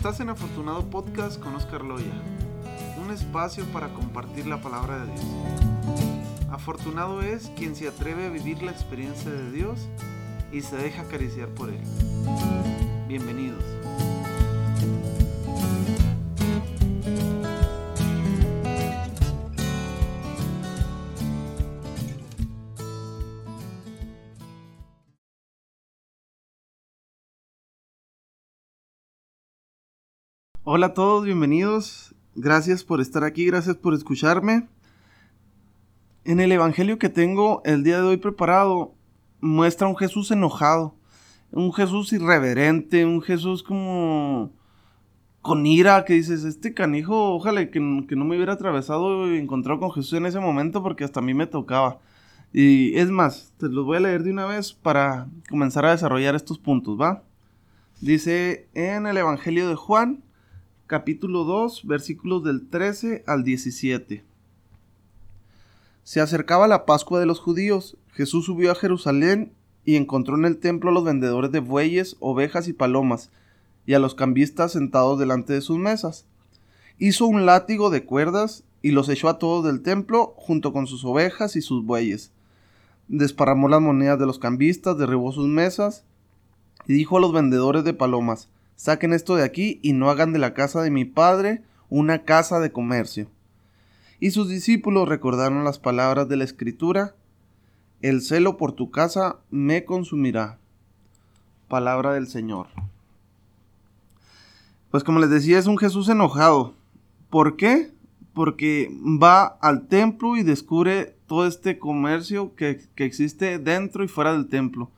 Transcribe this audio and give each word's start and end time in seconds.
Estás 0.00 0.18
en 0.20 0.30
Afortunado 0.30 0.88
Podcast 0.88 1.38
con 1.38 1.54
Oscar 1.56 1.84
Loya, 1.84 2.14
un 3.04 3.10
espacio 3.10 3.66
para 3.66 3.92
compartir 3.92 4.46
la 4.46 4.62
palabra 4.62 5.00
de 5.00 5.12
Dios. 5.12 5.26
Afortunado 6.50 7.20
es 7.20 7.52
quien 7.54 7.76
se 7.76 7.86
atreve 7.86 8.24
a 8.24 8.30
vivir 8.30 8.62
la 8.62 8.70
experiencia 8.70 9.30
de 9.30 9.52
Dios 9.52 9.90
y 10.52 10.62
se 10.62 10.78
deja 10.78 11.02
acariciar 11.02 11.50
por 11.50 11.68
Él. 11.68 11.82
Bienvenidos. 13.08 13.62
Hola 30.72 30.86
a 30.86 30.94
todos, 30.94 31.24
bienvenidos. 31.24 32.14
Gracias 32.36 32.84
por 32.84 33.00
estar 33.00 33.24
aquí, 33.24 33.44
gracias 33.44 33.74
por 33.74 33.92
escucharme. 33.92 34.68
En 36.24 36.38
el 36.38 36.52
Evangelio 36.52 36.96
que 36.96 37.08
tengo 37.08 37.60
el 37.64 37.82
día 37.82 37.96
de 37.96 38.06
hoy 38.06 38.18
preparado, 38.18 38.94
muestra 39.40 39.88
un 39.88 39.96
Jesús 39.96 40.30
enojado, 40.30 40.94
un 41.50 41.72
Jesús 41.72 42.12
irreverente, 42.12 43.04
un 43.04 43.20
Jesús 43.20 43.64
como 43.64 44.52
con 45.42 45.66
ira, 45.66 46.04
que 46.04 46.12
dices, 46.12 46.44
este 46.44 46.72
canijo, 46.72 47.34
ojalá 47.34 47.68
que, 47.68 48.04
que 48.08 48.14
no 48.14 48.24
me 48.24 48.36
hubiera 48.36 48.52
atravesado 48.52 49.28
y 49.34 49.38
encontrado 49.38 49.80
con 49.80 49.90
Jesús 49.90 50.12
en 50.12 50.26
ese 50.26 50.38
momento 50.38 50.84
porque 50.84 51.02
hasta 51.02 51.18
a 51.18 51.24
mí 51.24 51.34
me 51.34 51.48
tocaba. 51.48 51.98
Y 52.52 52.96
es 52.96 53.10
más, 53.10 53.52
te 53.58 53.68
los 53.68 53.84
voy 53.84 53.96
a 53.96 54.00
leer 54.00 54.22
de 54.22 54.30
una 54.30 54.46
vez 54.46 54.72
para 54.72 55.26
comenzar 55.48 55.84
a 55.84 55.90
desarrollar 55.90 56.36
estos 56.36 56.60
puntos, 56.60 56.96
¿va? 56.96 57.24
Dice 58.00 58.68
en 58.74 59.08
el 59.08 59.16
Evangelio 59.16 59.68
de 59.68 59.74
Juan, 59.74 60.22
capítulo 60.90 61.44
2, 61.44 61.86
versículos 61.86 62.42
del 62.42 62.68
13 62.68 63.22
al 63.28 63.44
17. 63.44 64.24
Se 66.02 66.20
acercaba 66.20 66.66
la 66.66 66.84
Pascua 66.84 67.20
de 67.20 67.26
los 67.26 67.38
judíos. 67.38 67.96
Jesús 68.08 68.46
subió 68.46 68.72
a 68.72 68.74
Jerusalén 68.74 69.52
y 69.84 69.94
encontró 69.94 70.36
en 70.36 70.46
el 70.46 70.58
templo 70.58 70.90
a 70.90 70.92
los 70.92 71.04
vendedores 71.04 71.52
de 71.52 71.60
bueyes, 71.60 72.16
ovejas 72.18 72.66
y 72.66 72.72
palomas, 72.72 73.30
y 73.86 73.94
a 73.94 74.00
los 74.00 74.16
cambistas 74.16 74.72
sentados 74.72 75.16
delante 75.20 75.52
de 75.52 75.60
sus 75.60 75.78
mesas. 75.78 76.26
Hizo 76.98 77.24
un 77.26 77.46
látigo 77.46 77.90
de 77.90 78.04
cuerdas 78.04 78.64
y 78.82 78.90
los 78.90 79.08
echó 79.08 79.28
a 79.28 79.38
todos 79.38 79.64
del 79.64 79.82
templo 79.82 80.34
junto 80.38 80.72
con 80.72 80.88
sus 80.88 81.04
ovejas 81.04 81.54
y 81.54 81.62
sus 81.62 81.84
bueyes. 81.84 82.32
Desparramó 83.06 83.68
las 83.68 83.80
monedas 83.80 84.18
de 84.18 84.26
los 84.26 84.40
cambistas, 84.40 84.98
derribó 84.98 85.30
sus 85.30 85.46
mesas 85.46 86.02
y 86.88 86.94
dijo 86.94 87.18
a 87.18 87.20
los 87.20 87.32
vendedores 87.32 87.84
de 87.84 87.94
palomas, 87.94 88.48
Saquen 88.80 89.12
esto 89.12 89.36
de 89.36 89.44
aquí 89.44 89.78
y 89.82 89.92
no 89.92 90.08
hagan 90.08 90.32
de 90.32 90.38
la 90.38 90.54
casa 90.54 90.80
de 90.80 90.90
mi 90.90 91.04
padre 91.04 91.62
una 91.90 92.24
casa 92.24 92.60
de 92.60 92.72
comercio. 92.72 93.28
Y 94.20 94.30
sus 94.30 94.48
discípulos 94.48 95.06
recordaron 95.06 95.64
las 95.64 95.78
palabras 95.78 96.30
de 96.30 96.38
la 96.38 96.44
escritura, 96.44 97.14
El 98.00 98.22
celo 98.22 98.56
por 98.56 98.72
tu 98.72 98.90
casa 98.90 99.36
me 99.50 99.84
consumirá. 99.84 100.58
Palabra 101.68 102.14
del 102.14 102.26
Señor. 102.26 102.68
Pues 104.90 105.04
como 105.04 105.18
les 105.18 105.28
decía, 105.28 105.58
es 105.58 105.66
un 105.66 105.76
Jesús 105.76 106.08
enojado. 106.08 106.72
¿Por 107.28 107.58
qué? 107.58 107.92
Porque 108.32 108.90
va 109.22 109.44
al 109.44 109.88
templo 109.88 110.38
y 110.38 110.42
descubre 110.42 111.18
todo 111.26 111.46
este 111.46 111.78
comercio 111.78 112.54
que, 112.54 112.80
que 112.94 113.04
existe 113.04 113.58
dentro 113.58 114.04
y 114.04 114.08
fuera 114.08 114.32
del 114.32 114.48
templo 114.48 114.90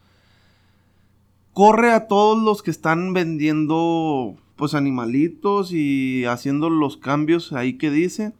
corre 1.52 1.92
a 1.92 2.06
todos 2.06 2.42
los 2.42 2.62
que 2.62 2.70
están 2.70 3.12
vendiendo 3.12 4.36
pues 4.56 4.74
animalitos 4.74 5.72
y 5.72 6.24
haciendo 6.24 6.70
los 6.70 6.96
cambios 6.96 7.52
ahí 7.52 7.74
que 7.74 7.90
dice. 7.90 8.32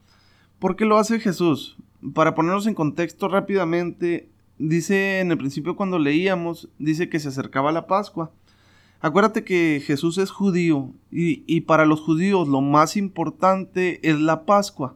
¿Por 0.58 0.76
qué 0.76 0.84
lo 0.84 0.98
hace 0.98 1.20
Jesús? 1.20 1.76
Para 2.14 2.34
ponernos 2.34 2.66
en 2.66 2.74
contexto 2.74 3.28
rápidamente, 3.28 4.28
dice 4.58 5.20
en 5.20 5.30
el 5.30 5.38
principio 5.38 5.76
cuando 5.76 5.98
leíamos, 5.98 6.68
dice 6.78 7.08
que 7.08 7.20
se 7.20 7.28
acercaba 7.28 7.72
la 7.72 7.86
Pascua. 7.86 8.32
Acuérdate 9.00 9.42
que 9.42 9.82
Jesús 9.84 10.16
es 10.18 10.30
judío 10.30 10.92
y, 11.10 11.42
y 11.52 11.62
para 11.62 11.86
los 11.86 12.00
judíos 12.00 12.46
lo 12.46 12.60
más 12.60 12.96
importante 12.96 13.98
es 14.08 14.20
la 14.20 14.44
Pascua, 14.44 14.94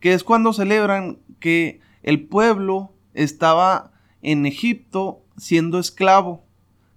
que 0.00 0.12
es 0.12 0.24
cuando 0.24 0.52
celebran 0.52 1.18
que 1.38 1.80
el 2.02 2.24
pueblo 2.24 2.92
estaba 3.14 3.92
en 4.22 4.44
Egipto 4.44 5.20
siendo 5.36 5.78
esclavo 5.78 6.42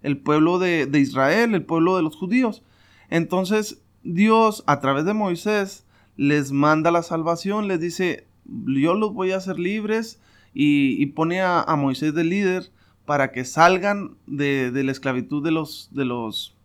el 0.05 0.17
pueblo 0.17 0.59
de, 0.59 0.87
Israel, 0.93 1.55
el 1.55 1.65
pueblo 1.65 1.97
de 1.97 2.03
los 2.03 2.15
judíos. 2.15 2.61
Entonces 3.09 3.81
Dios 4.03 4.63
a 4.67 4.79
través 4.79 5.05
de 5.05 5.13
Moisés 5.13 5.85
les 6.15 6.51
manda 6.51 6.91
la 6.91 7.03
salvación, 7.03 7.67
les 7.67 7.79
dice, 7.79 8.27
yo 8.45 8.93
los 8.93 9.13
voy 9.13 9.31
a 9.31 9.37
hacer 9.37 9.59
libres 9.59 10.21
y, 10.53 11.05
pone 11.07 11.41
a, 11.41 11.65
Moisés 11.75 12.13
de 12.13 12.23
líder 12.23 12.71
para 13.05 13.31
que 13.31 13.45
salgan 13.45 14.15
de, 14.27 14.71
la 14.71 14.91
esclavitud 14.91 15.43
de 15.43 15.51
los, 15.51 15.89
de 15.91 16.05
los 16.05 16.55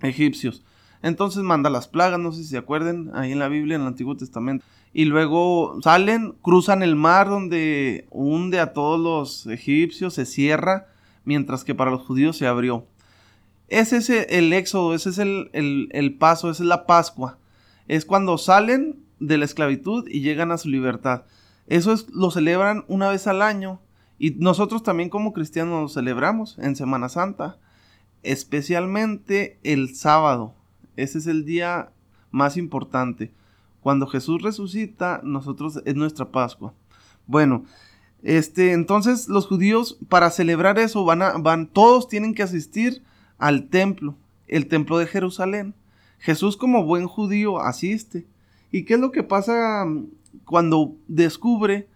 egipcios. 0.00 0.64
Entonces 1.02 1.42
manda 1.42 1.70
las 1.70 1.86
plagas, 1.86 2.18
no 2.18 2.32
sé 2.32 2.42
si 2.42 2.48
se 2.48 2.58
acuerden, 2.58 3.10
ahí 3.14 3.32
en 3.32 3.38
la 3.38 3.48
Biblia, 3.48 3.76
en 3.76 3.82
el 3.82 3.88
Antiguo 3.88 4.16
Testamento. 4.16 4.64
Y 4.92 5.04
luego 5.04 5.78
salen, 5.82 6.34
cruzan 6.42 6.82
el 6.82 6.96
mar 6.96 7.28
donde 7.28 8.06
hunde 8.10 8.58
a 8.58 8.72
todos 8.72 8.98
los 8.98 9.46
egipcios, 9.46 10.14
se 10.14 10.26
cierra 10.26 10.89
mientras 11.24 11.64
que 11.64 11.74
para 11.74 11.90
los 11.90 12.02
judíos 12.02 12.36
se 12.36 12.46
abrió. 12.46 12.86
Ese 13.68 13.98
es 13.98 14.10
el 14.10 14.52
éxodo, 14.52 14.94
ese 14.94 15.10
es 15.10 15.18
el, 15.18 16.16
paso, 16.18 16.50
esa 16.50 16.62
es 16.62 16.68
la 16.68 16.86
Pascua. 16.86 17.38
Es 17.86 18.04
cuando 18.04 18.36
salen 18.36 19.04
de 19.20 19.38
la 19.38 19.44
esclavitud 19.44 20.08
y 20.08 20.20
llegan 20.20 20.50
a 20.50 20.58
su 20.58 20.68
libertad. 20.68 21.24
Eso 21.66 21.92
es, 21.92 22.08
lo 22.10 22.30
celebran 22.30 22.84
una 22.88 23.10
vez 23.10 23.26
al 23.28 23.42
año 23.42 23.80
y 24.18 24.32
nosotros 24.32 24.82
también 24.82 25.08
como 25.08 25.32
cristianos 25.32 25.80
lo 25.80 25.88
celebramos 25.88 26.58
en 26.58 26.74
Semana 26.74 27.08
Santa, 27.08 27.58
especialmente 28.22 29.60
el 29.62 29.94
sábado. 29.94 30.54
Ese 30.96 31.18
es 31.18 31.26
el 31.26 31.44
día 31.44 31.92
más 32.32 32.56
importante. 32.56 33.32
Cuando 33.80 34.06
Jesús 34.06 34.42
resucita, 34.42 35.20
nosotros 35.22 35.80
es 35.84 35.94
nuestra 35.94 36.30
Pascua. 36.32 36.74
Bueno, 37.26 37.64
este, 38.22 38.72
entonces 38.72 39.28
los 39.28 39.46
judíos 39.46 39.98
para 40.08 40.30
celebrar 40.30 40.78
eso 40.78 41.04
van 41.04 41.22
a, 41.22 41.32
van, 41.38 41.66
todos 41.66 42.08
tienen 42.08 42.34
que 42.34 42.42
asistir 42.42 43.02
al 43.38 43.68
templo, 43.68 44.16
el 44.46 44.66
templo 44.66 44.98
de 44.98 45.06
Jerusalén. 45.06 45.74
Jesús 46.18 46.56
como 46.56 46.84
buen 46.84 47.06
judío 47.06 47.60
asiste. 47.60 48.26
¿Y 48.70 48.84
qué 48.84 48.94
es 48.94 49.00
lo 49.00 49.10
que 49.10 49.22
pasa 49.22 49.84
mm, 49.86 50.08
cuando 50.44 50.94
descubre 51.08 51.88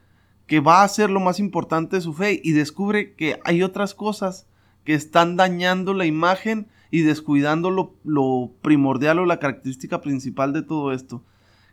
que 0.47 0.61
va 0.61 0.83
a 0.83 0.89
ser 0.89 1.11
lo 1.11 1.21
más 1.21 1.39
importante 1.41 1.97
de 1.97 2.03
su 2.03 2.12
fe 2.15 2.41
y 2.43 2.53
descubre 2.53 3.15
que 3.15 3.41
hay 3.45 3.62
otras 3.62 3.95
cosas 3.95 4.47
que 4.85 4.95
están 4.95 5.37
dañando 5.37 5.95
la 5.95 6.06
imagen 6.06 6.69
y 6.91 7.01
descuidando 7.01 7.71
lo, 7.71 7.95
lo 8.05 8.51
primordial 8.62 9.19
o 9.19 9.27
la 9.27 9.39
característica 9.39 10.01
principal 10.01 10.53
de 10.53 10.62
todo 10.62 10.93
esto? 10.93 11.23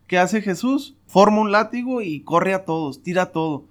¿Qué 0.08 0.18
hace 0.18 0.42
Jesús? 0.42 0.98
Forma 1.08 1.40
un 1.40 1.54
látigo 1.54 2.02
y 2.02 2.20
corre 2.22 2.54
a 2.54 2.66
todos, 2.66 3.02
tira 3.02 3.32
todo. 3.32 3.71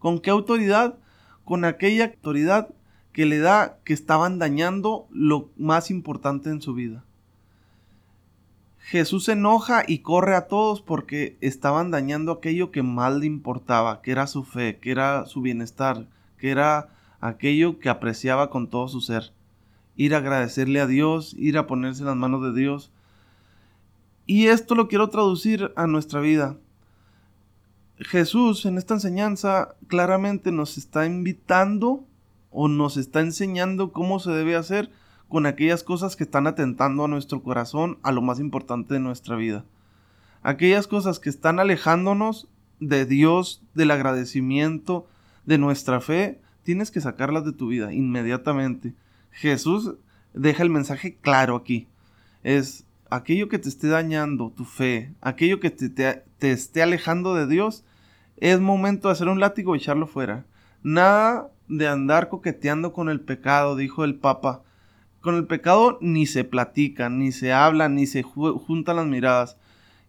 ¿Con 0.00 0.18
qué 0.18 0.30
autoridad? 0.30 0.98
Con 1.44 1.64
aquella 1.64 2.06
autoridad 2.06 2.70
que 3.12 3.26
le 3.26 3.38
da 3.38 3.78
que 3.84 3.92
estaban 3.92 4.38
dañando 4.38 5.06
lo 5.12 5.50
más 5.56 5.90
importante 5.90 6.48
en 6.48 6.62
su 6.62 6.74
vida. 6.74 7.04
Jesús 8.78 9.26
se 9.26 9.32
enoja 9.32 9.84
y 9.86 9.98
corre 9.98 10.34
a 10.34 10.48
todos 10.48 10.80
porque 10.80 11.36
estaban 11.42 11.90
dañando 11.90 12.32
aquello 12.32 12.70
que 12.70 12.82
más 12.82 13.14
le 13.14 13.26
importaba, 13.26 14.00
que 14.00 14.10
era 14.10 14.26
su 14.26 14.42
fe, 14.42 14.78
que 14.78 14.90
era 14.90 15.26
su 15.26 15.42
bienestar, 15.42 16.06
que 16.38 16.50
era 16.50 16.88
aquello 17.20 17.78
que 17.78 17.90
apreciaba 17.90 18.48
con 18.48 18.68
todo 18.68 18.88
su 18.88 19.02
ser. 19.02 19.32
Ir 19.96 20.14
a 20.14 20.18
agradecerle 20.18 20.80
a 20.80 20.86
Dios, 20.86 21.34
ir 21.38 21.58
a 21.58 21.66
ponerse 21.66 22.00
en 22.00 22.06
las 22.06 22.16
manos 22.16 22.42
de 22.42 22.58
Dios. 22.58 22.90
Y 24.24 24.46
esto 24.46 24.74
lo 24.74 24.88
quiero 24.88 25.10
traducir 25.10 25.72
a 25.76 25.86
nuestra 25.86 26.20
vida. 26.20 26.56
Jesús 28.00 28.64
en 28.64 28.78
esta 28.78 28.94
enseñanza 28.94 29.76
claramente 29.86 30.52
nos 30.52 30.78
está 30.78 31.04
invitando 31.04 32.06
o 32.50 32.66
nos 32.66 32.96
está 32.96 33.20
enseñando 33.20 33.92
cómo 33.92 34.18
se 34.20 34.30
debe 34.30 34.56
hacer 34.56 34.90
con 35.28 35.46
aquellas 35.46 35.84
cosas 35.84 36.16
que 36.16 36.24
están 36.24 36.46
atentando 36.46 37.04
a 37.04 37.08
nuestro 37.08 37.42
corazón, 37.42 37.98
a 38.02 38.10
lo 38.10 38.22
más 38.22 38.40
importante 38.40 38.94
de 38.94 39.00
nuestra 39.00 39.36
vida. 39.36 39.64
Aquellas 40.42 40.88
cosas 40.88 41.20
que 41.20 41.28
están 41.28 41.60
alejándonos 41.60 42.48
de 42.80 43.04
Dios, 43.04 43.62
del 43.74 43.90
agradecimiento, 43.90 45.06
de 45.44 45.58
nuestra 45.58 46.00
fe, 46.00 46.40
tienes 46.62 46.90
que 46.90 47.00
sacarlas 47.00 47.44
de 47.44 47.52
tu 47.52 47.68
vida 47.68 47.92
inmediatamente. 47.92 48.94
Jesús 49.30 49.94
deja 50.32 50.62
el 50.62 50.70
mensaje 50.70 51.16
claro 51.20 51.54
aquí. 51.54 51.86
Es 52.42 52.86
aquello 53.10 53.48
que 53.48 53.58
te 53.58 53.68
esté 53.68 53.88
dañando 53.88 54.50
tu 54.50 54.64
fe, 54.64 55.14
aquello 55.20 55.60
que 55.60 55.70
te, 55.70 55.90
te 55.90 56.50
esté 56.50 56.82
alejando 56.82 57.34
de 57.34 57.46
Dios, 57.46 57.84
es 58.40 58.58
momento 58.60 59.08
de 59.08 59.12
hacer 59.12 59.28
un 59.28 59.38
látigo 59.38 59.74
y 59.74 59.78
echarlo 59.78 60.06
fuera. 60.06 60.46
Nada 60.82 61.50
de 61.68 61.86
andar 61.86 62.28
coqueteando 62.28 62.92
con 62.92 63.08
el 63.08 63.20
pecado, 63.20 63.76
dijo 63.76 64.02
el 64.02 64.16
Papa. 64.16 64.62
Con 65.20 65.34
el 65.36 65.46
pecado 65.46 65.98
ni 66.00 66.26
se 66.26 66.44
platica, 66.44 67.10
ni 67.10 67.30
se 67.32 67.52
habla, 67.52 67.88
ni 67.90 68.06
se 68.06 68.22
juntan 68.22 68.96
las 68.96 69.06
miradas. 69.06 69.58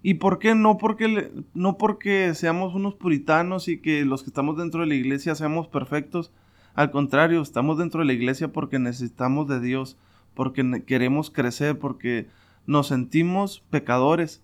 ¿Y 0.02 0.16
por 0.16 0.40
qué? 0.40 0.56
No 0.56 0.78
porque, 0.78 1.32
no 1.54 1.78
porque 1.78 2.34
seamos 2.34 2.74
unos 2.74 2.96
puritanos 2.96 3.68
y 3.68 3.80
que 3.80 4.06
los 4.06 4.24
que 4.24 4.30
estamos 4.30 4.58
dentro 4.58 4.82
de 4.82 4.88
la 4.88 4.96
iglesia 4.96 5.36
seamos 5.36 5.68
perfectos. 5.68 6.32
Al 6.74 6.90
contrario, 6.90 7.42
estamos 7.42 7.78
dentro 7.78 8.00
de 8.00 8.06
la 8.06 8.14
iglesia 8.14 8.52
porque 8.52 8.80
necesitamos 8.80 9.48
de 9.48 9.60
Dios, 9.60 9.98
porque 10.34 10.84
queremos 10.88 11.30
crecer, 11.30 11.78
porque 11.78 12.28
nos 12.66 12.88
sentimos 12.88 13.64
pecadores, 13.70 14.42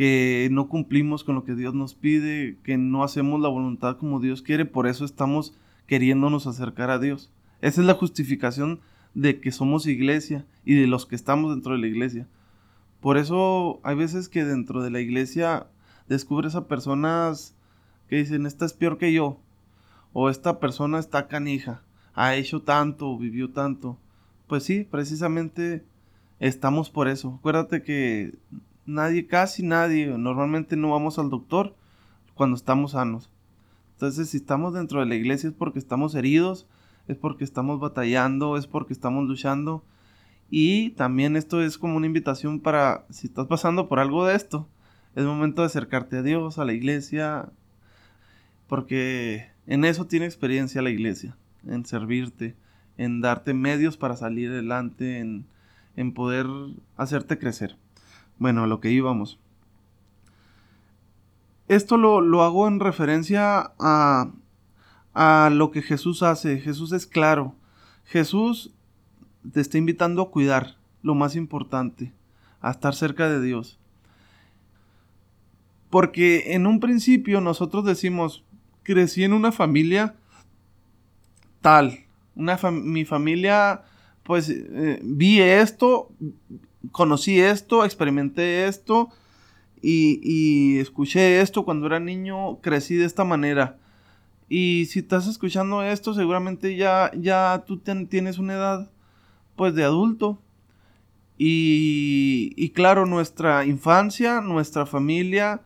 que 0.00 0.48
no 0.50 0.66
cumplimos 0.66 1.24
con 1.24 1.34
lo 1.34 1.44
que 1.44 1.54
Dios 1.54 1.74
nos 1.74 1.92
pide, 1.94 2.56
que 2.64 2.78
no 2.78 3.04
hacemos 3.04 3.38
la 3.38 3.50
voluntad 3.50 3.98
como 3.98 4.18
Dios 4.18 4.40
quiere, 4.40 4.64
por 4.64 4.86
eso 4.86 5.04
estamos 5.04 5.52
queriéndonos 5.86 6.46
acercar 6.46 6.88
a 6.88 6.98
Dios. 6.98 7.30
Esa 7.60 7.82
es 7.82 7.86
la 7.86 7.92
justificación 7.92 8.80
de 9.12 9.40
que 9.40 9.52
somos 9.52 9.86
iglesia 9.86 10.46
y 10.64 10.74
de 10.74 10.86
los 10.86 11.04
que 11.04 11.16
estamos 11.16 11.50
dentro 11.50 11.74
de 11.74 11.80
la 11.80 11.86
iglesia. 11.86 12.26
Por 13.02 13.18
eso 13.18 13.78
hay 13.82 13.94
veces 13.94 14.30
que 14.30 14.42
dentro 14.42 14.82
de 14.82 14.88
la 14.88 15.00
iglesia 15.00 15.66
descubres 16.08 16.54
a 16.54 16.66
personas 16.66 17.54
que 18.08 18.16
dicen, 18.16 18.46
esta 18.46 18.64
es 18.64 18.72
peor 18.72 18.96
que 18.96 19.12
yo, 19.12 19.38
o 20.14 20.30
esta 20.30 20.60
persona 20.60 20.98
está 20.98 21.28
canija, 21.28 21.82
ha 22.14 22.36
hecho 22.36 22.62
tanto, 22.62 23.18
vivió 23.18 23.50
tanto. 23.50 23.98
Pues 24.46 24.64
sí, 24.64 24.88
precisamente 24.90 25.84
estamos 26.38 26.88
por 26.88 27.06
eso. 27.06 27.34
Acuérdate 27.38 27.82
que 27.82 28.32
nadie, 28.90 29.26
casi 29.26 29.62
nadie, 29.62 30.06
normalmente 30.06 30.76
no 30.76 30.90
vamos 30.90 31.18
al 31.18 31.30
doctor 31.30 31.74
cuando 32.34 32.56
estamos 32.56 32.92
sanos. 32.92 33.30
Entonces, 33.92 34.30
si 34.30 34.38
estamos 34.38 34.74
dentro 34.74 35.00
de 35.00 35.06
la 35.06 35.14
iglesia 35.14 35.48
es 35.48 35.54
porque 35.54 35.78
estamos 35.78 36.14
heridos, 36.14 36.66
es 37.08 37.16
porque 37.16 37.44
estamos 37.44 37.80
batallando, 37.80 38.56
es 38.56 38.66
porque 38.66 38.92
estamos 38.92 39.26
luchando 39.26 39.84
y 40.50 40.90
también 40.90 41.36
esto 41.36 41.62
es 41.62 41.78
como 41.78 41.96
una 41.96 42.06
invitación 42.06 42.60
para, 42.60 43.04
si 43.08 43.28
estás 43.28 43.46
pasando 43.46 43.88
por 43.88 44.00
algo 44.00 44.26
de 44.26 44.34
esto, 44.34 44.68
es 45.14 45.24
momento 45.24 45.62
de 45.62 45.66
acercarte 45.66 46.18
a 46.18 46.22
Dios, 46.22 46.58
a 46.58 46.64
la 46.64 46.72
iglesia, 46.72 47.50
porque 48.66 49.48
en 49.66 49.84
eso 49.84 50.06
tiene 50.06 50.26
experiencia 50.26 50.82
la 50.82 50.90
iglesia, 50.90 51.36
en 51.66 51.86
servirte, 51.86 52.56
en 52.98 53.20
darte 53.20 53.54
medios 53.54 53.96
para 53.96 54.16
salir 54.16 54.50
adelante, 54.50 55.20
en, 55.20 55.46
en 55.94 56.12
poder 56.12 56.46
hacerte 56.96 57.38
crecer. 57.38 57.76
Bueno, 58.40 58.64
a 58.64 58.66
lo 58.66 58.80
que 58.80 58.90
íbamos. 58.90 59.38
Esto 61.68 61.96
lo, 61.96 62.20
lo 62.20 62.42
hago 62.42 62.66
en 62.66 62.80
referencia 62.80 63.74
a, 63.78 64.32
a 65.14 65.50
lo 65.52 65.70
que 65.70 65.82
Jesús 65.82 66.24
hace. 66.24 66.58
Jesús 66.58 66.90
es 66.92 67.06
claro. 67.06 67.54
Jesús 68.06 68.74
te 69.52 69.60
está 69.60 69.76
invitando 69.78 70.22
a 70.22 70.30
cuidar 70.30 70.78
lo 71.02 71.14
más 71.14 71.36
importante, 71.36 72.12
a 72.62 72.70
estar 72.70 72.94
cerca 72.94 73.28
de 73.28 73.42
Dios. 73.42 73.78
Porque 75.90 76.54
en 76.54 76.66
un 76.66 76.80
principio 76.80 77.42
nosotros 77.42 77.84
decimos, 77.84 78.42
crecí 78.82 79.22
en 79.22 79.34
una 79.34 79.52
familia 79.52 80.14
tal, 81.60 82.06
una 82.34 82.58
mi 82.70 83.04
familia, 83.04 83.82
pues 84.22 84.48
eh, 84.48 84.98
vi 85.02 85.40
esto, 85.40 86.10
conocí 86.92 87.40
esto, 87.40 87.84
experimenté 87.84 88.66
esto 88.66 89.08
y, 89.82 90.20
y 90.22 90.78
escuché 90.78 91.40
esto 91.40 91.64
cuando 91.64 91.86
era 91.86 92.00
niño, 92.00 92.60
crecí 92.60 92.96
de 92.96 93.06
esta 93.06 93.24
manera. 93.24 93.78
Y 94.48 94.86
si 94.86 94.98
estás 94.98 95.28
escuchando 95.28 95.82
esto, 95.82 96.12
seguramente 96.12 96.76
ya, 96.76 97.12
ya 97.16 97.64
tú 97.66 97.78
tienes 97.78 98.38
una 98.38 98.54
edad 98.54 98.90
pues 99.54 99.74
de 99.74 99.84
adulto. 99.84 100.38
Y, 101.38 102.52
y 102.56 102.70
claro, 102.70 103.06
nuestra 103.06 103.64
infancia, 103.64 104.40
nuestra 104.40 104.86
familia, 104.86 105.62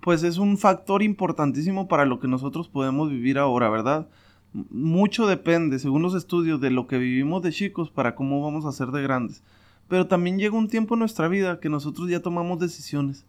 pues 0.00 0.22
es 0.22 0.38
un 0.38 0.56
factor 0.56 1.02
importantísimo 1.02 1.88
para 1.88 2.06
lo 2.06 2.20
que 2.20 2.28
nosotros 2.28 2.68
podemos 2.68 3.10
vivir 3.10 3.38
ahora, 3.38 3.68
¿verdad? 3.68 4.08
Mucho 4.52 5.26
depende, 5.26 5.78
según 5.78 6.02
los 6.02 6.14
estudios, 6.14 6.60
de 6.60 6.70
lo 6.70 6.86
que 6.86 6.98
vivimos 6.98 7.42
de 7.42 7.52
chicos 7.52 7.90
para 7.90 8.14
cómo 8.14 8.42
vamos 8.42 8.64
a 8.64 8.72
ser 8.72 8.88
de 8.88 9.02
grandes. 9.02 9.42
Pero 9.92 10.06
también 10.06 10.38
llega 10.38 10.56
un 10.56 10.68
tiempo 10.68 10.94
en 10.94 11.00
nuestra 11.00 11.28
vida 11.28 11.60
que 11.60 11.68
nosotros 11.68 12.08
ya 12.08 12.20
tomamos 12.20 12.58
decisiones. 12.58 13.26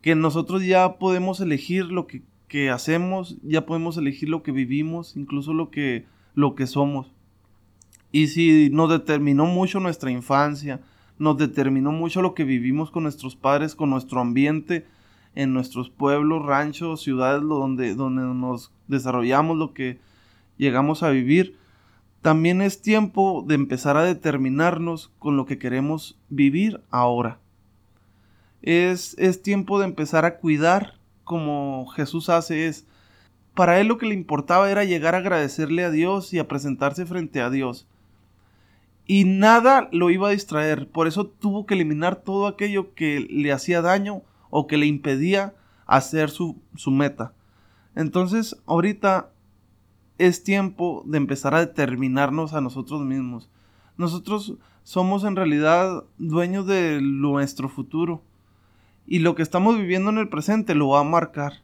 Que 0.00 0.16
nosotros 0.16 0.66
ya 0.66 0.98
podemos 0.98 1.38
elegir 1.38 1.92
lo 1.92 2.08
que, 2.08 2.22
que 2.48 2.70
hacemos, 2.70 3.36
ya 3.44 3.64
podemos 3.64 3.96
elegir 3.96 4.28
lo 4.30 4.42
que 4.42 4.50
vivimos, 4.50 5.16
incluso 5.16 5.54
lo 5.54 5.70
que, 5.70 6.06
lo 6.34 6.56
que 6.56 6.66
somos. 6.66 7.12
Y 8.10 8.26
si 8.26 8.68
nos 8.70 8.90
determinó 8.90 9.46
mucho 9.46 9.78
nuestra 9.78 10.10
infancia, 10.10 10.80
nos 11.20 11.38
determinó 11.38 11.92
mucho 11.92 12.20
lo 12.20 12.34
que 12.34 12.42
vivimos 12.42 12.90
con 12.90 13.04
nuestros 13.04 13.36
padres, 13.36 13.76
con 13.76 13.90
nuestro 13.90 14.20
ambiente, 14.20 14.88
en 15.36 15.52
nuestros 15.52 15.88
pueblos, 15.88 16.44
ranchos, 16.44 17.00
ciudades 17.00 17.42
donde, 17.42 17.94
donde 17.94 18.22
nos 18.22 18.72
desarrollamos, 18.88 19.56
lo 19.56 19.72
que 19.72 20.00
llegamos 20.56 21.04
a 21.04 21.10
vivir, 21.10 21.54
también 22.22 22.62
es 22.62 22.82
tiempo 22.82 23.44
de 23.46 23.54
empezar 23.54 23.96
a 23.96 24.04
determinarnos 24.04 25.10
con 25.18 25.36
lo 25.36 25.46
que 25.46 25.58
queremos 25.58 26.18
vivir 26.28 26.80
ahora. 26.90 27.38
Es, 28.62 29.16
es 29.18 29.42
tiempo 29.42 29.78
de 29.78 29.86
empezar 29.86 30.24
a 30.24 30.38
cuidar 30.38 30.94
como 31.24 31.86
Jesús 31.88 32.28
hace 32.28 32.66
es, 32.66 32.86
para 33.54 33.80
él 33.80 33.88
lo 33.88 33.98
que 33.98 34.06
le 34.06 34.14
importaba 34.14 34.70
era 34.70 34.84
llegar 34.84 35.14
a 35.14 35.18
agradecerle 35.18 35.84
a 35.84 35.90
Dios 35.90 36.32
y 36.32 36.38
a 36.38 36.48
presentarse 36.48 37.06
frente 37.06 37.40
a 37.40 37.50
Dios 37.50 37.86
y 39.08 39.24
nada 39.24 39.88
lo 39.90 40.10
iba 40.10 40.28
a 40.28 40.32
distraer. 40.32 40.86
Por 40.86 41.08
eso 41.08 41.26
tuvo 41.26 41.66
que 41.66 41.74
eliminar 41.74 42.16
todo 42.16 42.46
aquello 42.46 42.94
que 42.94 43.26
le 43.28 43.50
hacía 43.52 43.80
daño 43.80 44.22
o 44.50 44.68
que 44.68 44.76
le 44.76 44.86
impedía 44.86 45.54
hacer 45.86 46.28
su, 46.30 46.60
su 46.76 46.90
meta. 46.90 47.32
Entonces, 47.96 48.60
ahorita 48.66 49.30
es 50.18 50.42
tiempo 50.42 51.02
de 51.06 51.18
empezar 51.18 51.54
a 51.54 51.60
determinarnos 51.60 52.52
a 52.52 52.60
nosotros 52.60 53.02
mismos. 53.02 53.48
Nosotros 53.96 54.54
somos 54.82 55.24
en 55.24 55.36
realidad 55.36 56.04
dueños 56.18 56.66
de 56.66 57.00
nuestro 57.00 57.68
futuro. 57.68 58.22
Y 59.06 59.20
lo 59.20 59.34
que 59.34 59.42
estamos 59.42 59.78
viviendo 59.78 60.10
en 60.10 60.18
el 60.18 60.28
presente 60.28 60.74
lo 60.74 60.88
va 60.88 61.00
a 61.00 61.04
marcar. 61.04 61.62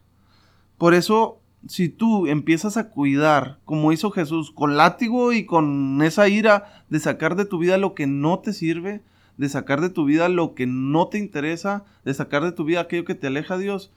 Por 0.77 0.93
eso 0.93 1.41
si 1.67 1.89
tú 1.89 2.27
empiezas 2.27 2.77
a 2.77 2.89
cuidar, 2.89 3.59
como 3.65 3.91
hizo 3.91 4.11
Jesús, 4.11 4.51
con 4.51 4.77
látigo 4.77 5.33
y 5.33 5.45
con 5.45 6.01
esa 6.03 6.27
ira 6.27 6.83
de 6.89 6.99
sacar 6.99 7.35
de 7.35 7.45
tu 7.45 7.57
vida 7.57 7.77
lo 7.77 7.95
que 7.95 8.07
no 8.07 8.39
te 8.39 8.53
sirve, 8.53 9.03
de 9.37 9.49
sacar 9.49 9.81
de 9.81 9.89
tu 9.89 10.05
vida 10.05 10.29
lo 10.29 10.53
que 10.53 10.67
no 10.67 11.07
te 11.07 11.17
interesa, 11.17 11.85
de 12.03 12.13
sacar 12.13 12.43
de 12.43 12.51
tu 12.51 12.63
vida 12.63 12.81
aquello 12.81 13.05
que 13.05 13.15
te 13.15 13.27
aleja 13.27 13.55
a 13.55 13.57
Dios, 13.57 13.91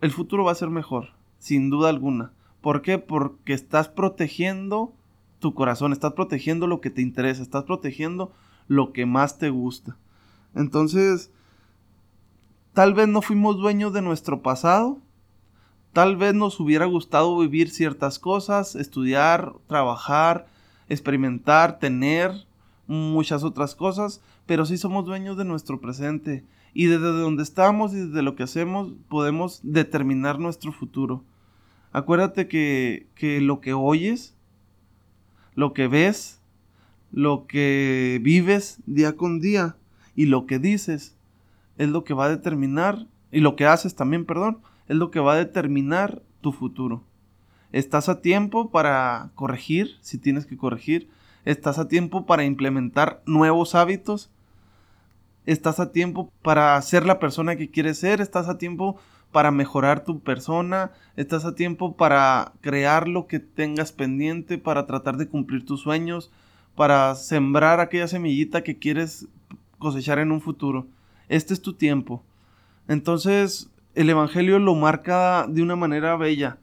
el 0.00 0.10
futuro 0.10 0.44
va 0.44 0.52
a 0.52 0.56
ser 0.56 0.70
mejor, 0.70 1.14
sin 1.38 1.70
duda 1.70 1.88
alguna. 1.88 2.32
¿Por 2.68 2.82
qué? 2.82 2.98
Porque 2.98 3.54
estás 3.54 3.88
protegiendo 3.88 4.92
tu 5.38 5.54
corazón, 5.54 5.94
estás 5.94 6.12
protegiendo 6.12 6.66
lo 6.66 6.82
que 6.82 6.90
te 6.90 7.00
interesa, 7.00 7.40
estás 7.40 7.64
protegiendo 7.64 8.30
lo 8.66 8.92
que 8.92 9.06
más 9.06 9.38
te 9.38 9.48
gusta. 9.48 9.96
Entonces, 10.54 11.30
tal 12.74 12.92
vez 12.92 13.08
no 13.08 13.22
fuimos 13.22 13.56
dueños 13.56 13.94
de 13.94 14.02
nuestro 14.02 14.42
pasado, 14.42 14.98
Tal 15.94 16.18
vez 16.18 16.34
nos 16.34 16.60
hubiera 16.60 16.84
gustado 16.84 17.38
vivir 17.38 17.70
ciertas 17.70 18.18
cosas, 18.18 18.74
estudiar, 18.74 19.54
trabajar, 19.66 20.46
experimentar, 20.90 21.78
tener 21.78 22.32
muchas 22.86 23.44
otras 23.44 23.74
cosas, 23.76 24.20
pero 24.44 24.66
sí 24.66 24.76
somos 24.76 25.06
dueños 25.06 25.38
de 25.38 25.46
nuestro 25.46 25.80
presente 25.80 26.44
y 26.74 26.84
desde 26.84 27.18
donde 27.18 27.44
estamos 27.44 27.94
y 27.94 27.96
desde 27.96 28.20
lo 28.20 28.36
que 28.36 28.42
hacemos 28.42 28.92
podemos 29.08 29.60
determinar 29.62 30.38
nuestro 30.38 30.70
futuro. 30.70 31.24
Acuérdate 31.92 32.48
que, 32.48 33.06
que 33.14 33.40
lo 33.40 33.60
que 33.60 33.72
oyes, 33.72 34.34
lo 35.54 35.72
que 35.72 35.88
ves, 35.88 36.40
lo 37.10 37.46
que 37.46 38.20
vives 38.22 38.78
día 38.86 39.16
con 39.16 39.40
día 39.40 39.76
y 40.14 40.26
lo 40.26 40.46
que 40.46 40.58
dices 40.58 41.16
es 41.78 41.88
lo 41.88 42.04
que 42.04 42.14
va 42.14 42.26
a 42.26 42.30
determinar 42.30 43.06
y 43.30 43.40
lo 43.40 43.56
que 43.56 43.66
haces 43.66 43.94
también, 43.94 44.24
perdón, 44.24 44.58
es 44.88 44.96
lo 44.96 45.10
que 45.10 45.20
va 45.20 45.34
a 45.34 45.36
determinar 45.36 46.22
tu 46.40 46.52
futuro. 46.52 47.02
Estás 47.72 48.08
a 48.08 48.20
tiempo 48.20 48.70
para 48.70 49.30
corregir, 49.34 49.96
si 50.00 50.18
tienes 50.18 50.46
que 50.46 50.56
corregir. 50.56 51.08
Estás 51.44 51.78
a 51.78 51.88
tiempo 51.88 52.26
para 52.26 52.44
implementar 52.44 53.22
nuevos 53.26 53.74
hábitos. 53.74 54.30
Estás 55.44 55.78
a 55.80 55.92
tiempo 55.92 56.32
para 56.42 56.80
ser 56.82 57.04
la 57.04 57.18
persona 57.18 57.56
que 57.56 57.70
quieres 57.70 57.98
ser. 57.98 58.20
Estás 58.20 58.48
a 58.48 58.58
tiempo 58.58 58.96
para 59.32 59.50
mejorar 59.50 60.04
tu 60.04 60.20
persona. 60.20 60.92
Estás 61.16 61.44
a 61.44 61.54
tiempo 61.54 61.96
para 61.96 62.52
crear 62.60 63.08
lo 63.08 63.26
que 63.26 63.40
tengas 63.40 63.92
pendiente, 63.92 64.58
para 64.58 64.86
tratar 64.86 65.16
de 65.16 65.28
cumplir 65.28 65.64
tus 65.64 65.80
sueños, 65.80 66.30
para 66.74 67.14
sembrar 67.14 67.80
aquella 67.80 68.08
semillita 68.08 68.62
que 68.62 68.78
quieres 68.78 69.26
cosechar 69.78 70.18
en 70.18 70.32
un 70.32 70.40
futuro. 70.40 70.86
Este 71.28 71.54
es 71.54 71.62
tu 71.62 71.74
tiempo. 71.74 72.22
Entonces, 72.88 73.70
el 73.94 74.08
Evangelio 74.10 74.58
lo 74.58 74.74
marca 74.74 75.46
de 75.48 75.62
una 75.62 75.76
manera 75.76 76.16
bella. 76.16 76.58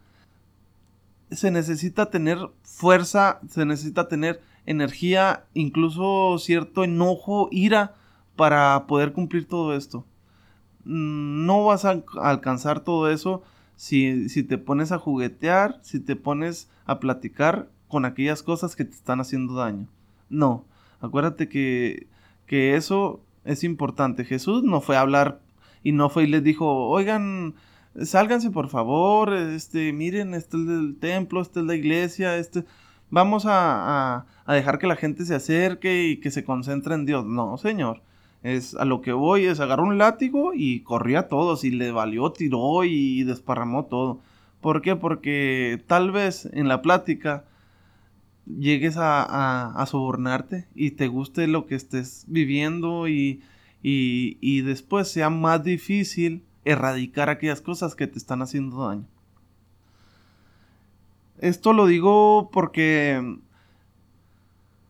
Se 1.31 1.51
necesita 1.51 2.09
tener 2.09 2.37
fuerza, 2.63 3.39
se 3.49 3.65
necesita 3.65 4.07
tener 4.07 4.41
energía, 4.65 5.45
incluso 5.53 6.37
cierto 6.39 6.83
enojo, 6.83 7.49
ira 7.51 7.93
para 8.35 8.85
poder 8.87 9.13
cumplir 9.13 9.47
todo 9.47 9.75
esto. 9.75 10.05
No 10.85 11.65
vas 11.65 11.85
a 11.85 12.03
alcanzar 12.21 12.79
todo 12.81 13.09
eso 13.09 13.43
si, 13.75 14.29
si 14.29 14.43
te 14.43 14.57
pones 14.57 14.91
a 14.91 14.99
juguetear, 14.99 15.79
si 15.81 15.99
te 15.99 16.15
pones 16.15 16.69
a 16.85 16.99
platicar 16.99 17.69
con 17.87 18.05
aquellas 18.05 18.43
cosas 18.43 18.75
que 18.75 18.85
te 18.85 18.95
están 18.95 19.19
haciendo 19.19 19.55
daño. 19.55 19.87
No, 20.29 20.65
acuérdate 21.01 21.49
que, 21.49 22.07
que 22.45 22.75
eso 22.75 23.21
es 23.43 23.63
importante. 23.63 24.25
Jesús 24.25 24.63
no 24.63 24.81
fue 24.81 24.97
a 24.97 25.01
hablar 25.01 25.41
y 25.83 25.91
no 25.91 26.09
fue 26.09 26.23
y 26.23 26.27
les 26.27 26.43
dijo, 26.43 26.87
oigan, 26.87 27.55
sálganse 28.03 28.51
por 28.51 28.69
favor, 28.69 29.33
este, 29.33 29.93
miren, 29.93 30.33
este 30.33 30.57
es 30.57 30.67
el 30.67 30.97
templo, 30.99 31.41
este 31.41 31.59
es 31.59 31.65
la 31.65 31.75
iglesia, 31.75 32.37
este, 32.37 32.65
vamos 33.09 33.45
a, 33.45 34.25
a, 34.45 34.53
dejar 34.53 34.79
que 34.79 34.87
la 34.87 34.95
gente 34.95 35.25
se 35.25 35.35
acerque 35.35 36.07
y 36.07 36.19
que 36.19 36.31
se 36.31 36.43
concentre 36.43 36.95
en 36.95 37.05
Dios. 37.05 37.25
No, 37.25 37.57
Señor. 37.57 38.01
Es 38.45 38.75
a 38.75 38.85
lo 38.85 39.01
que 39.01 39.11
voy, 39.11 39.45
es 39.45 39.59
agarró 39.59 39.85
un 39.85 39.97
látigo 39.97 40.51
y 40.53 40.81
corría 40.81 41.21
a 41.21 41.27
todos 41.27 41.63
y 41.63 41.71
le 41.71 41.91
valió, 41.91 42.31
tiró 42.31 42.83
y 42.83 43.23
desparramó 43.23 43.85
todo. 43.85 44.19
¿Por 44.61 44.83
qué? 44.83 44.95
Porque 44.95 45.83
tal 45.87 46.11
vez 46.11 46.47
en 46.53 46.67
la 46.67 46.83
plática 46.83 47.45
llegues 48.45 48.97
a, 48.97 49.71
a, 49.71 49.85
sobornarte 49.87 50.67
y 50.75 50.91
te 50.91 51.07
guste 51.07 51.47
lo 51.47 51.65
que 51.65 51.73
estés 51.73 52.25
viviendo 52.27 53.07
y, 53.07 53.41
y, 53.81 54.37
y 54.41 54.61
después 54.61 55.07
sea 55.07 55.31
más 55.31 55.63
difícil 55.63 56.43
erradicar 56.65 57.31
aquellas 57.31 57.61
cosas 57.61 57.95
que 57.95 58.05
te 58.05 58.19
están 58.19 58.43
haciendo 58.43 58.87
daño. 58.87 59.07
Esto 61.39 61.73
lo 61.73 61.87
digo 61.87 62.51
porque, 62.53 63.39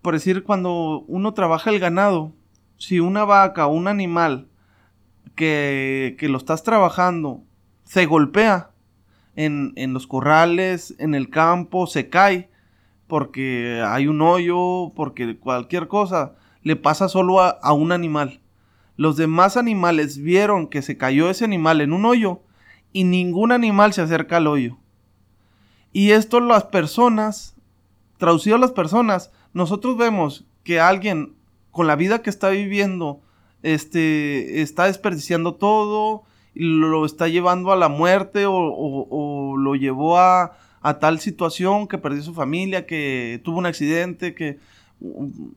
por 0.02 0.14
decir, 0.14 0.44
cuando 0.44 1.06
uno 1.08 1.34
trabaja 1.34 1.70
el 1.70 1.80
ganado, 1.80 2.34
si 2.86 3.00
una 3.00 3.26
vaca 3.26 3.66
o 3.66 3.74
un 3.74 3.88
animal 3.88 4.48
que, 5.36 6.16
que 6.20 6.30
lo 6.30 6.38
estás 6.38 6.62
trabajando 6.62 7.44
se 7.84 8.06
golpea 8.06 8.70
en, 9.36 9.74
en, 9.76 9.94
los 9.94 10.06
corrales, 10.06 10.94
en 11.00 11.16
el 11.16 11.32
campo, 11.32 11.88
se 11.88 12.10
cae 12.10 12.52
porque 13.08 13.84
hay 13.86 14.08
un 14.08 14.22
hoyo, 14.22 14.94
porque 14.96 15.38
cualquier 15.38 15.88
cosa 15.88 16.36
le 16.62 16.76
pasa 16.76 17.10
solo 17.10 17.42
a, 17.42 17.50
a 17.50 17.74
un 17.74 17.92
animal. 17.92 18.42
Los 18.98 19.18
demás 19.18 19.58
animales 19.58 20.20
vieron 20.20 20.68
que 20.68 20.84
se 20.84 20.96
cayó 20.96 21.30
ese 21.30 21.44
animal 21.44 21.82
en 21.82 21.92
un 21.92 22.06
hoyo 22.06 22.42
y 22.94 23.04
ningún 23.04 23.52
animal 23.52 23.94
se 23.94 24.02
acerca 24.04 24.38
al 24.38 24.48
hoyo. 24.48 24.78
Y 25.92 26.12
esto 26.12 26.40
las 26.40 26.66
personas, 26.66 27.56
traducido 28.18 28.58
a 28.58 28.60
las 28.60 28.72
personas, 28.72 29.32
nosotros 29.54 29.98
vemos 29.98 30.46
que 30.64 30.80
alguien 30.80 31.36
con 31.76 31.88
la 31.88 31.98
vida 31.98 32.22
que 32.22 32.30
está 32.30 32.52
viviendo, 32.52 33.22
este, 33.62 34.62
está 34.62 34.86
desperdiciando 34.86 35.56
todo, 35.56 36.24
lo 36.54 37.06
está 37.06 37.28
llevando 37.28 37.74
a 37.74 37.76
la 37.76 37.90
muerte 37.90 38.46
o, 38.48 39.58
lo 39.58 39.76
llevó 39.76 40.18
a, 40.18 40.54
a, 40.80 41.00
tal 41.00 41.20
situación 41.20 41.90
que 41.90 41.98
perdió 41.98 42.24
su 42.24 42.34
familia, 42.34 42.86
que 42.86 43.42
tuvo 43.44 43.58
un 43.58 43.66
accidente, 43.66 44.34
que 44.34 44.58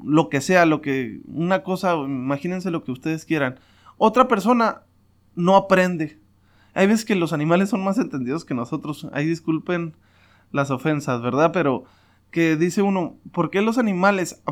lo 0.04 0.28
que 0.28 0.40
sea, 0.40 0.66
lo 0.66 0.82
que, 0.82 1.20
una 1.28 1.62
cosa, 1.62 1.94
imagínense 1.94 2.72
lo 2.72 2.82
que 2.82 2.90
ustedes 2.90 3.24
quieran. 3.24 3.60
Otra 3.96 4.26
persona 4.26 4.82
no 5.36 5.54
aprende. 5.54 6.18
Hay 6.74 6.88
veces 6.88 7.04
que 7.04 7.14
los 7.14 7.32
animales 7.32 7.68
son 7.68 7.84
más 7.84 7.96
entendidos 7.96 8.44
que 8.44 8.54
nosotros. 8.54 9.06
Ahí 9.12 9.24
disculpen 9.26 9.94
las 10.50 10.72
ofensas, 10.72 11.22
¿verdad? 11.22 11.52
Pero 11.52 11.84
que 12.32 12.56
dice 12.56 12.82
uno, 12.82 13.18
¿por 13.30 13.50
qué 13.50 13.62
los 13.62 13.78
animales 13.78 14.42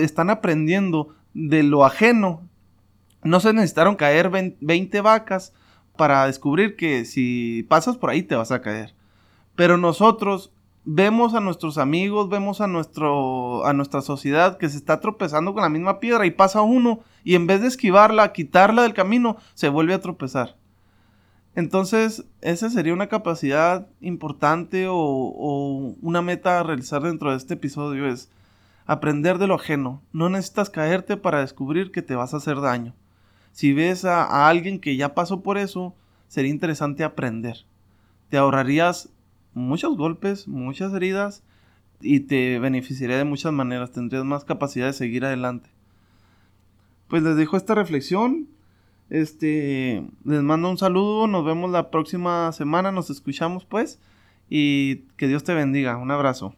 están 0.00 0.30
aprendiendo 0.30 1.14
de 1.34 1.62
lo 1.62 1.84
ajeno. 1.84 2.48
No 3.22 3.40
se 3.40 3.52
necesitaron 3.52 3.96
caer 3.96 4.30
20 4.60 5.00
vacas 5.00 5.52
para 5.96 6.26
descubrir 6.26 6.76
que 6.76 7.04
si 7.04 7.64
pasas 7.68 7.96
por 7.96 8.10
ahí 8.10 8.22
te 8.22 8.34
vas 8.34 8.50
a 8.50 8.60
caer. 8.60 8.94
Pero 9.54 9.76
nosotros 9.76 10.52
vemos 10.84 11.34
a 11.34 11.40
nuestros 11.40 11.78
amigos, 11.78 12.28
vemos 12.28 12.60
a, 12.60 12.66
nuestro, 12.66 13.64
a 13.64 13.72
nuestra 13.72 14.00
sociedad 14.00 14.58
que 14.58 14.68
se 14.68 14.76
está 14.76 15.00
tropezando 15.00 15.52
con 15.52 15.62
la 15.62 15.68
misma 15.68 16.00
piedra 16.00 16.26
y 16.26 16.30
pasa 16.30 16.62
uno 16.62 17.00
y 17.22 17.34
en 17.34 17.46
vez 17.46 17.60
de 17.60 17.68
esquivarla, 17.68 18.32
quitarla 18.32 18.82
del 18.82 18.94
camino, 18.94 19.36
se 19.54 19.68
vuelve 19.68 19.94
a 19.94 20.00
tropezar. 20.00 20.56
Entonces, 21.54 22.24
esa 22.40 22.70
sería 22.70 22.94
una 22.94 23.08
capacidad 23.08 23.86
importante 24.00 24.86
o, 24.88 25.94
una 26.00 26.22
meta 26.22 26.58
a 26.58 26.62
realizar 26.62 27.02
dentro 27.02 27.30
de 27.30 27.36
este 27.36 27.54
episodio 27.54 28.08
es 28.08 28.30
aprender 28.86 29.38
de 29.38 29.46
lo 29.46 29.54
ajeno. 29.54 30.02
No 30.12 30.28
necesitas 30.28 30.70
caerte 30.70 31.16
para 31.16 31.40
descubrir 31.40 31.90
que 31.92 32.02
te 32.02 32.14
vas 32.14 32.34
a 32.34 32.38
hacer 32.38 32.60
daño. 32.60 32.94
Si 33.52 33.72
ves 33.72 34.04
a, 34.04 34.48
alguien 34.48 34.80
que 34.80 34.96
ya 34.96 35.14
pasó 35.14 35.42
por 35.42 35.58
eso, 35.58 35.94
sería 36.28 36.50
interesante 36.50 37.04
aprender. 37.04 37.64
Te 38.30 38.38
ahorrarías 38.38 39.10
muchos 39.54 39.96
golpes, 39.96 40.48
muchas 40.48 40.92
heridas 40.94 41.42
y 42.00 42.20
te 42.20 42.58
beneficiaría 42.58 43.18
de 43.18 43.24
muchas 43.24 43.52
maneras. 43.52 43.92
Tendrías 43.92 44.24
más 44.24 44.44
capacidad 44.44 44.86
de 44.86 44.94
seguir 44.94 45.24
adelante. 45.24 45.70
Pues 47.08 47.22
les 47.22 47.36
dejo 47.36 47.56
esta 47.56 47.74
reflexión. 47.74 48.48
Este, 49.10 50.02
les 50.24 50.42
mando 50.42 50.70
un 50.70 50.78
saludo. 50.78 51.26
Nos 51.26 51.44
vemos 51.44 51.70
la 51.70 51.90
próxima 51.90 52.50
semana. 52.52 52.90
Nos 52.90 53.10
escuchamos 53.10 53.66
pues. 53.66 54.00
Y 54.48 54.96
que 55.18 55.28
Dios 55.28 55.44
te 55.44 55.52
bendiga. 55.52 55.98
Un 55.98 56.10
abrazo. 56.10 56.54